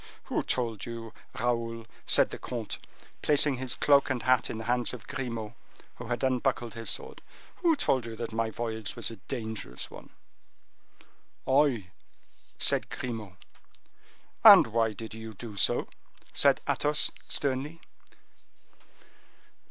"Who 0.23 0.41
told 0.41 0.83
you, 0.87 1.13
Raoul," 1.39 1.85
said 2.07 2.31
the 2.31 2.39
comte, 2.39 2.79
placing 3.21 3.57
his 3.57 3.75
cloak 3.75 4.09
and 4.09 4.23
hat 4.23 4.49
in 4.49 4.57
the 4.57 4.63
hands 4.63 4.95
of 4.95 5.05
Grimaud, 5.05 5.53
who 5.97 6.07
had 6.07 6.23
unbuckled 6.23 6.73
his 6.73 6.89
sword, 6.89 7.21
"who 7.57 7.75
told 7.75 8.07
you 8.07 8.15
that 8.15 8.31
my 8.33 8.49
voyage 8.49 8.95
was 8.95 9.11
a 9.11 9.17
dangerous 9.17 9.91
one?" 9.91 10.09
"I," 11.47 11.91
said 12.57 12.89
Grimaud. 12.89 13.35
"And 14.43 14.65
why 14.65 14.93
did 14.93 15.13
you 15.13 15.35
do 15.35 15.55
so?" 15.55 15.87
said 16.33 16.61
Athos, 16.67 17.11
sternly. 17.27 17.79